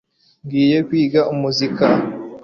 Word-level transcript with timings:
ngiye 0.45 0.77
kwiga 0.87 1.21
umuzika 1.33 1.85